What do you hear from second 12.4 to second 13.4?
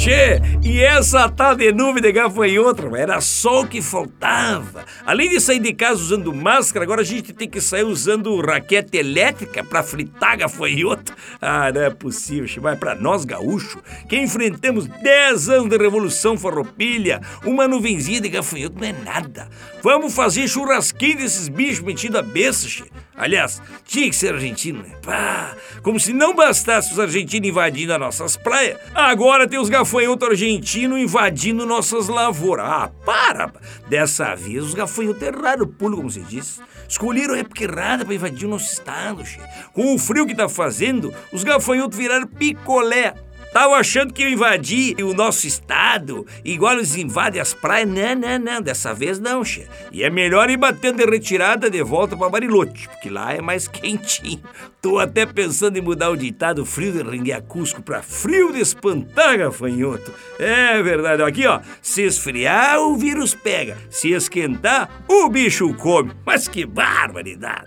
che, mas para nós